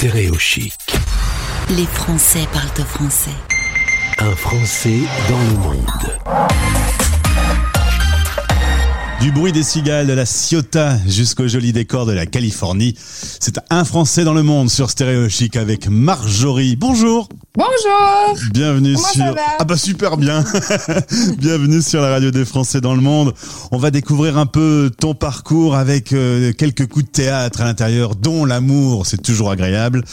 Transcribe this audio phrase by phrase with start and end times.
[0.00, 0.74] Stéréo Chic.
[1.70, 3.34] Les Français parlent au français.
[4.20, 6.18] Un Français dans le monde.
[9.20, 12.94] Du bruit des cigales de la Ciota jusqu'au joli décor de la Californie.
[12.96, 16.76] C'est un Français dans le monde sur Stéréo Chic avec Marjorie.
[16.76, 17.28] Bonjour.
[17.58, 18.38] Bonjour.
[18.52, 19.24] Bienvenue Comment sur.
[19.24, 20.44] ça va ah bah super bien.
[21.38, 23.34] Bienvenue sur la radio des Français dans le monde.
[23.72, 28.14] On va découvrir un peu ton parcours avec euh, quelques coups de théâtre à l'intérieur,
[28.14, 29.06] dont l'amour.
[29.06, 30.04] C'est toujours agréable.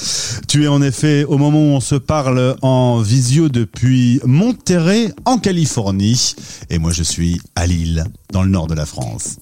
[0.47, 5.37] Tu es en effet au moment où on se parle en visio depuis Monterrey en
[5.37, 6.33] Californie,
[6.71, 9.37] et moi je suis à Lille, dans le nord de la France.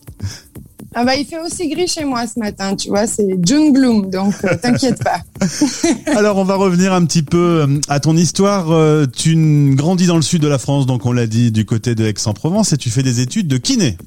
[0.96, 4.10] Ah bah il fait aussi gris chez moi ce matin, tu vois, c'est June Gloom,
[4.10, 5.22] donc euh, t'inquiète pas.
[6.16, 8.72] Alors on va revenir un petit peu euh, à ton histoire.
[8.72, 9.36] Euh, Tu
[9.76, 12.74] grandis dans le sud de la France, donc on l'a dit du côté de Aix-en-Provence,
[12.74, 13.98] et tu fais des études de kiné.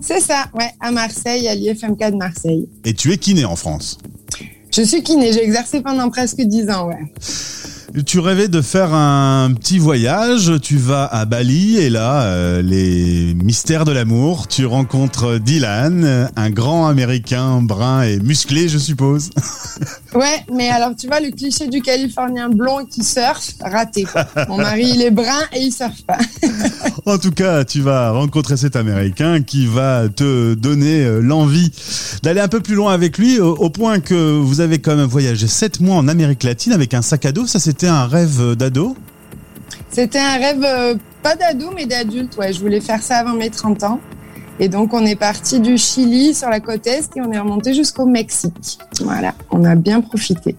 [0.00, 2.68] C'est ça, ouais, à Marseille, à l'IFMK de Marseille.
[2.84, 3.98] Et tu es kiné en France.
[4.74, 6.98] Je suis kiné, j'ai exercé pendant presque 10 ans, ouais.
[8.06, 13.34] Tu rêvais de faire un petit voyage, tu vas à Bali et là, euh, les
[13.34, 19.30] mystères de l'amour, tu rencontres Dylan, un grand américain brun et musclé, je suppose.
[20.14, 24.04] Ouais, mais alors tu vois, le cliché du Californien blond qui surfe, raté.
[24.04, 24.24] quoi.
[24.48, 26.18] Mon mari, il est brun et il surfe pas.
[27.06, 31.70] En tout cas, tu vas rencontrer cet Américain qui va te donner euh, l'envie
[32.22, 35.46] d'aller un peu plus loin avec lui, au, point que vous avez quand même voyagé
[35.48, 37.46] sept mois en Amérique latine avec un sac à dos.
[37.46, 38.96] Ça, c'était un rêve euh, d'ado.
[39.90, 40.94] C'était un rêve, euh,
[41.24, 42.52] pas d'ado, mais d'adulte, ouais.
[42.52, 44.00] Je voulais faire ça avant mes 30 ans.
[44.60, 47.74] Et donc, on est parti du Chili sur la côte Est et on est remonté
[47.74, 48.78] jusqu'au Mexique.
[49.00, 50.54] Voilà, on a bien profité.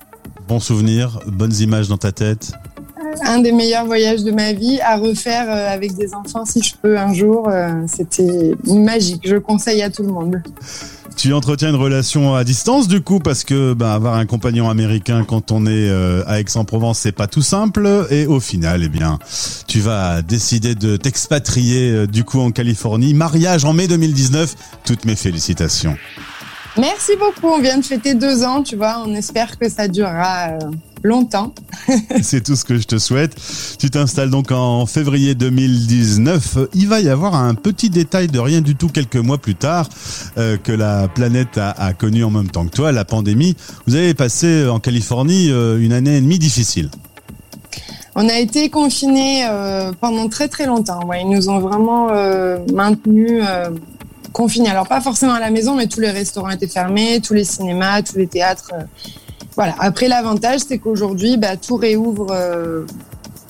[0.49, 2.51] Bon souvenir, bonnes images dans ta tête.
[3.25, 6.75] un des meilleurs voyages de ma vie à refaire euh, avec des enfants si je
[6.75, 7.49] peux un jour.
[7.87, 9.21] C'était magique.
[9.25, 10.43] Je le conseille à tout le monde.
[11.25, 15.25] Tu entretiens une relation à distance du coup parce que bah, avoir un compagnon américain
[15.27, 19.17] quand on est euh, à Aix-en-Provence c'est pas tout simple et au final eh bien
[19.65, 24.53] tu vas décider de t'expatrier euh, du coup en Californie mariage en mai 2019
[24.85, 25.97] toutes mes félicitations
[26.77, 27.47] Merci beaucoup.
[27.55, 29.01] On vient de fêter deux ans, tu vois.
[29.05, 30.59] On espère que ça durera euh,
[31.05, 31.53] longtemps.
[32.21, 33.35] c'est tout ce que je te souhaite
[33.79, 38.61] tu t'installes donc en février 2019 il va y avoir un petit détail de rien
[38.61, 39.87] du tout quelques mois plus tard
[40.37, 43.55] euh, que la planète a, a connu en même temps que toi la pandémie
[43.87, 46.89] vous avez passé en Californie euh, une année et demie difficile
[48.17, 51.05] On a été confinés euh, pendant très très longtemps.
[51.05, 53.71] Ouais, ils nous ont vraiment euh, maintenus euh,
[54.31, 54.69] confinés.
[54.69, 58.01] Alors pas forcément à la maison, mais tous les restaurants étaient fermés, tous les cinémas,
[58.03, 58.71] tous les théâtres.
[59.55, 59.75] Voilà.
[59.79, 62.85] Après l'avantage, c'est qu'aujourd'hui, bah, tout réouvre euh,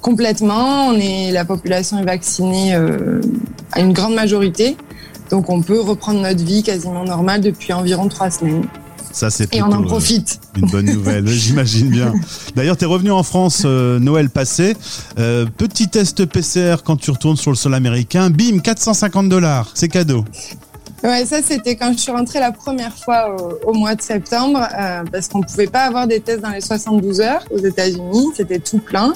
[0.02, 0.88] complètement.
[0.88, 3.22] On est, la population est vaccinée euh,
[3.72, 4.78] à une grande majorité,
[5.32, 8.68] donc on peut reprendre notre vie quasiment normale depuis environ trois semaines.
[9.16, 10.42] Ça, c'est Et on en euh, profite.
[10.58, 12.14] une bonne nouvelle, j'imagine bien.
[12.54, 14.76] D'ailleurs, tu es revenu en France euh, Noël passé.
[15.18, 18.30] Euh, petit test PCR quand tu retournes sur le sol américain.
[18.30, 19.72] Bim, 450 dollars.
[19.74, 20.26] C'est cadeau.
[21.06, 24.60] Ouais, ça c'était quand je suis rentrée la première fois au, au mois de septembre,
[24.60, 28.58] euh, parce qu'on pouvait pas avoir des tests dans les 72 heures aux États-Unis, c'était
[28.58, 29.14] tout plein,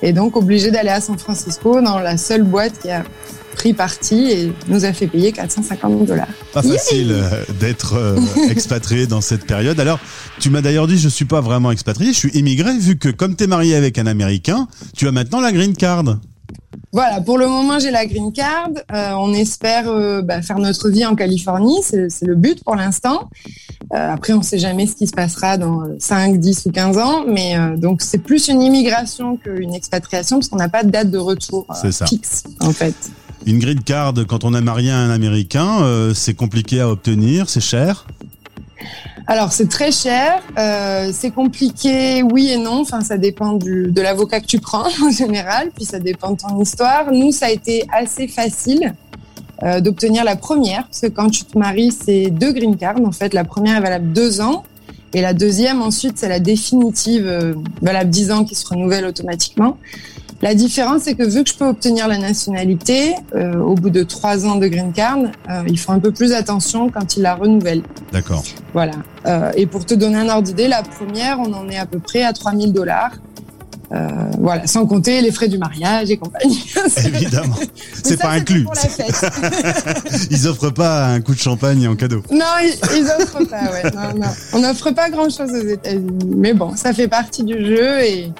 [0.00, 3.04] et donc obligé d'aller à San Francisco dans la seule boîte qui a
[3.54, 6.26] pris parti et nous a fait payer 450 dollars.
[6.54, 8.18] Pas facile euh, d'être euh,
[8.50, 9.78] expatrié dans cette période.
[9.78, 9.98] Alors,
[10.40, 13.36] tu m'as d'ailleurs dit, je suis pas vraiment expatrié, je suis immigré, vu que comme
[13.36, 16.16] tu es marié avec un Américain, tu as maintenant la green card.
[16.92, 18.70] Voilà, pour le moment j'ai la green card.
[18.92, 23.30] Euh, on espère euh, bah, faire notre vie en Californie, c'est le but pour l'instant.
[23.92, 26.98] Euh, après, on ne sait jamais ce qui se passera dans 5, 10 ou 15
[26.98, 31.10] ans, mais donc c'est plus une immigration qu'une expatriation parce qu'on n'a pas de date
[31.10, 32.06] de retour ça.
[32.06, 32.94] fixe en fait.
[33.46, 37.60] Une green card, quand on est marié à un Américain, c'est compliqué à obtenir, c'est
[37.60, 38.06] cher?
[39.28, 42.80] Alors c'est très cher, euh, c'est compliqué, oui et non.
[42.82, 46.60] Enfin, ça dépend de l'avocat que tu prends en général, puis ça dépend de ton
[46.60, 47.10] histoire.
[47.10, 48.94] Nous, ça a été assez facile
[49.64, 53.00] euh, d'obtenir la première, parce que quand tu te maries, c'est deux green cards.
[53.04, 54.62] En fait, la première est valable deux ans,
[55.12, 59.78] et la deuxième, ensuite, c'est la définitive, euh, valable dix ans, qui se renouvelle automatiquement.
[60.42, 64.02] La différence, c'est que vu que je peux obtenir la nationalité, euh, au bout de
[64.02, 65.18] trois ans de green card,
[65.50, 67.82] euh, ils font un peu plus attention quand ils la renouvellent.
[68.12, 68.42] D'accord.
[68.72, 68.92] Voilà.
[69.26, 71.98] Euh, et pour te donner un ordre d'idée, la première, on en est à peu
[71.98, 73.12] près à 3000 dollars.
[73.92, 74.08] Euh,
[74.40, 76.60] voilà, sans compter les frais du mariage et compagnie.
[77.04, 77.54] Évidemment.
[78.02, 78.64] C'est pas inclus.
[78.64, 79.30] Pour la fête.
[80.30, 82.22] Ils offrent pas un coup de champagne en cadeau.
[82.32, 83.62] non, ils, ils offrent pas.
[83.62, 83.90] Ouais.
[83.94, 84.32] Non, non.
[84.54, 88.32] On n'offre pas grand chose aux États-Unis, mais bon, ça fait partie du jeu et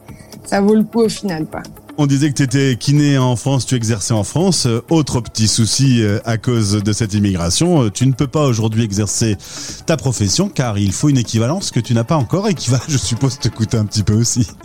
[0.45, 1.63] ça vaut le coup au final, quoi.
[1.99, 4.67] On disait que tu étais kiné en France, tu exerçais en France.
[4.67, 8.45] Euh, autre petit souci euh, à cause de cette immigration, euh, tu ne peux pas
[8.45, 9.39] aujourd'hui exercer
[9.87, 12.81] ta profession car il faut une équivalence que tu n'as pas encore et qui va,
[12.89, 14.47] je suppose, te coûter un petit peu aussi.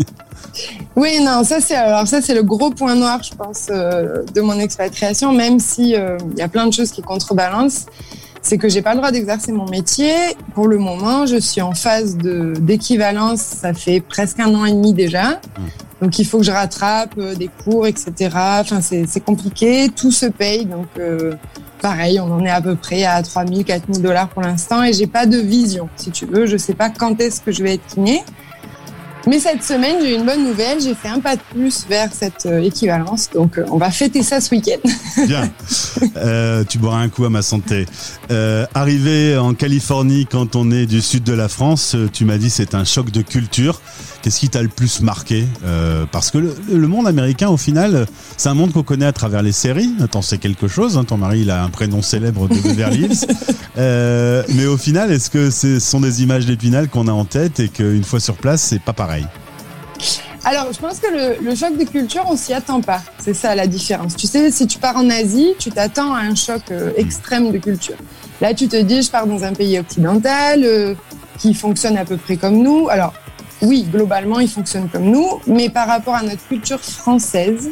[0.98, 4.60] Oui, non, ça c'est alors ça c'est le gros point noir, je pense, de mon
[4.60, 5.32] expatriation.
[5.32, 7.86] Même si il y a plein de choses qui contrebalancent,
[8.42, 10.14] c'est que j'ai pas le droit d'exercer mon métier.
[10.54, 13.40] Pour le moment, je suis en phase de d'équivalence.
[13.40, 15.34] Ça fait presque un an et demi déjà.
[15.34, 15.62] Mmh.
[16.02, 18.30] Donc il faut que je rattrape euh, des cours, etc.
[18.34, 20.66] Enfin c'est compliqué, tout se paye.
[20.66, 21.34] Donc euh,
[21.82, 25.08] pareil, on en est à peu près à 3000, 4000 dollars pour l'instant et j'ai
[25.08, 26.48] pas de vision, si tu veux.
[26.48, 28.24] Je sais pas quand est-ce que je vais être kiné.
[29.28, 30.82] Mais cette semaine, j'ai une bonne nouvelle.
[30.82, 33.30] J'ai fait un pas de plus vers cette euh, équivalence.
[33.34, 34.90] Donc, on va fêter ça ce week-end.
[35.28, 35.50] Bien.
[36.18, 37.86] Euh, tu boiras un coup à ma santé.
[38.32, 42.50] Euh, arrivé en Californie quand on est du sud de la France, tu m'as dit
[42.50, 43.80] c'est un choc de culture.
[44.22, 48.06] Qu'est-ce qui t'a le plus marqué euh, Parce que le, monde américain, au final,
[48.38, 49.90] c'est un monde qu'on connaît à travers les séries.
[50.00, 50.98] Attends, c'est quelque chose.
[50.98, 51.06] Hein.
[51.06, 53.26] Ton mari, il a un prénom célèbre de Beverly Hills.
[53.78, 57.60] euh, mais au final, est-ce que ce sont des images d'épinal qu'on a en tête
[57.60, 59.11] et qu'une fois sur place, c'est pas pareil?
[60.44, 63.02] Alors, je pense que le, le choc de culture, on s'y attend pas.
[63.20, 64.16] C'est ça la différence.
[64.16, 67.60] Tu sais, si tu pars en Asie, tu t'attends à un choc euh, extrême de
[67.60, 67.98] culture.
[68.42, 70.96] Là, tu te dis, je pars dans un pays occidental euh,
[71.38, 72.90] qui fonctionne à peu près comme nous.
[72.90, 73.14] Alors,
[73.62, 77.70] oui, globalement, ils fonctionnent comme nous, mais par rapport à notre culture française,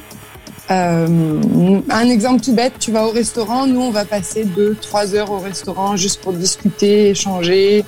[0.70, 5.16] euh, un exemple tout bête, tu vas au restaurant, nous on va passer deux, trois
[5.16, 7.84] heures au restaurant juste pour discuter, échanger,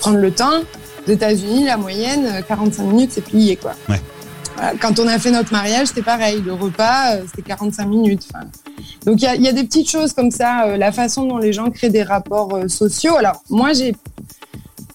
[0.00, 0.62] prendre le temps.
[1.06, 3.72] Aux États-Unis, la moyenne, 45 minutes, c'est plié quoi.
[3.88, 4.00] Ouais.
[4.80, 6.40] Quand on a fait notre mariage, c'était pareil.
[6.44, 8.28] Le repas, euh, c'était 45 minutes.
[9.04, 11.38] donc il y a, y a, des petites choses comme ça, euh, la façon dont
[11.38, 13.16] les gens créent des rapports euh, sociaux.
[13.16, 13.94] Alors moi, j'ai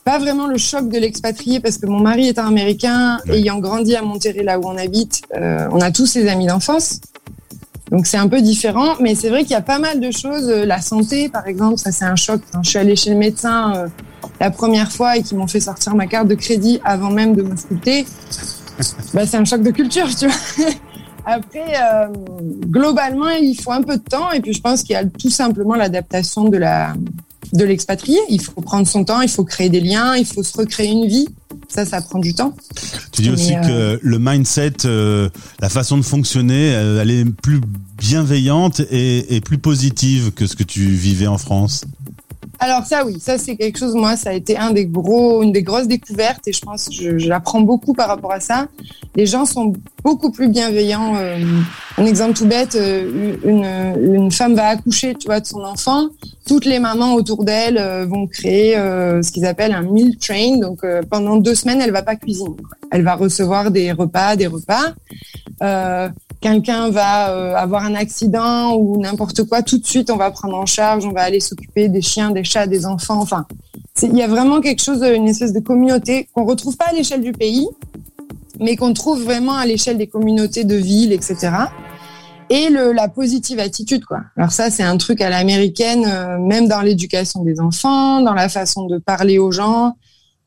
[0.07, 3.93] pas vraiment le choc de l'expatrié parce que mon mari est un Américain, ayant grandi
[3.93, 7.01] à Monterrey, là où on habite, euh, on a tous ses amis d'enfance.
[7.91, 10.47] Donc c'est un peu différent, mais c'est vrai qu'il y a pas mal de choses.
[10.49, 12.39] Euh, la santé, par exemple, ça c'est un choc.
[12.53, 13.87] Quand je suis allée chez le médecin euh,
[14.39, 17.41] la première fois et qu'ils m'ont fait sortir ma carte de crédit avant même de
[17.41, 18.05] m'ausculter,
[19.13, 20.67] bah, c'est un choc de culture, tu vois.
[21.25, 21.73] Après,
[22.67, 25.29] globalement, il faut un peu de temps et puis je pense qu'il y a tout
[25.29, 26.93] simplement l'adaptation de la
[27.53, 28.17] de l'expatrié.
[28.29, 31.07] Il faut prendre son temps, il faut créer des liens, il faut se recréer une
[31.07, 31.27] vie.
[31.67, 32.55] Ça, ça prend du temps.
[33.11, 35.29] Tu dis aussi que euh, le mindset, euh,
[35.59, 37.59] la façon de fonctionner, euh, elle est plus
[37.97, 41.83] bienveillante et, et plus positive que ce que tu vivais en France.
[42.67, 46.45] Alors ça oui, ça c'est quelque chose, moi ça a été une des grosses découvertes
[46.49, 48.67] et je pense que j'apprends beaucoup par rapport à ça.
[49.15, 49.71] Les gens sont
[50.03, 51.15] beaucoup plus bienveillants.
[51.15, 51.39] Euh,
[51.97, 53.63] un exemple tout bête, euh, une,
[54.15, 56.09] une, femme va accoucher, tu vois, de son enfant.
[56.45, 60.57] Toutes les mamans autour d'elle euh, vont créer ce qu'ils appellent un meal train.
[60.57, 62.57] Donc pendant deux semaines, elle va pas cuisiner.
[62.91, 64.93] Elle va recevoir des repas, des repas
[66.41, 70.55] quelqu'un va euh, avoir un accident ou n'importe quoi, tout de suite on va prendre
[70.55, 73.19] en charge, on va aller s'occuper des chiens, des chats, des enfants.
[73.21, 73.45] Enfin,
[74.01, 77.21] il y a vraiment quelque chose, une espèce de communauté qu'on retrouve pas à l'échelle
[77.21, 77.67] du pays,
[78.59, 81.51] mais qu'on trouve vraiment à l'échelle des communautés de villes, etc.
[82.49, 84.21] Et la positive attitude, quoi.
[84.37, 88.47] Alors ça, c'est un truc à l'américaine, euh, même dans l'éducation des enfants, dans la
[88.47, 89.97] façon de parler aux gens.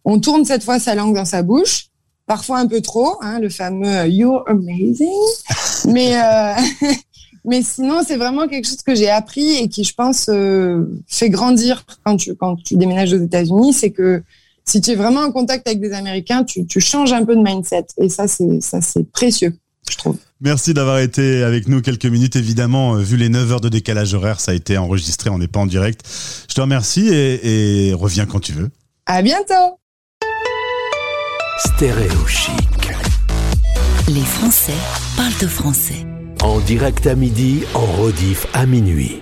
[0.06, 1.89] On tourne cette fois sa langue dans sa bouche
[2.30, 5.08] parfois un peu trop, hein, le fameux euh, You're amazing.
[5.86, 6.54] mais, euh,
[7.44, 11.28] mais sinon, c'est vraiment quelque chose que j'ai appris et qui, je pense, euh, fait
[11.28, 13.72] grandir quand tu, quand tu déménages aux États-Unis.
[13.72, 14.22] C'est que
[14.64, 17.42] si tu es vraiment en contact avec des Américains, tu, tu changes un peu de
[17.42, 17.86] mindset.
[17.98, 19.52] Et ça, c'est, ça, c'est précieux,
[19.90, 20.16] je trouve.
[20.40, 22.36] Merci d'avoir été avec nous quelques minutes.
[22.36, 25.58] Évidemment, vu les 9 heures de décalage horaire, ça a été enregistré, on n'est pas
[25.58, 26.02] en direct.
[26.48, 28.70] Je te remercie et, et reviens quand tu veux.
[29.06, 29.79] À bientôt.
[31.66, 32.90] Stéréo chic.
[34.08, 34.72] Les Français
[35.14, 36.06] parlent de français.
[36.42, 39.20] En direct à midi, en rediff à minuit.